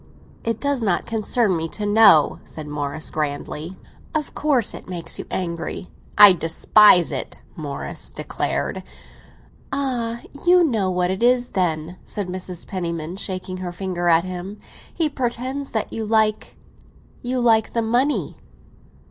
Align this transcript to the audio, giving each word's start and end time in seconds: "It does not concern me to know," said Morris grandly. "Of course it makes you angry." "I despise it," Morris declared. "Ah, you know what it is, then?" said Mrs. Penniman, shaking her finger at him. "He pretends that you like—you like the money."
"It 0.43 0.59
does 0.59 0.81
not 0.81 1.05
concern 1.05 1.55
me 1.55 1.69
to 1.69 1.85
know," 1.85 2.39
said 2.43 2.65
Morris 2.67 3.11
grandly. 3.11 3.77
"Of 4.15 4.33
course 4.33 4.73
it 4.73 4.89
makes 4.89 5.19
you 5.19 5.27
angry." 5.29 5.91
"I 6.17 6.33
despise 6.33 7.11
it," 7.11 7.39
Morris 7.55 8.09
declared. 8.09 8.81
"Ah, 9.71 10.21
you 10.47 10.63
know 10.63 10.89
what 10.89 11.11
it 11.11 11.21
is, 11.21 11.49
then?" 11.49 11.97
said 12.03 12.29
Mrs. 12.29 12.65
Penniman, 12.65 13.15
shaking 13.17 13.57
her 13.57 13.71
finger 13.71 14.07
at 14.07 14.23
him. 14.23 14.57
"He 14.91 15.07
pretends 15.07 15.71
that 15.73 15.93
you 15.93 16.03
like—you 16.03 17.39
like 17.39 17.73
the 17.73 17.83
money." 17.83 18.37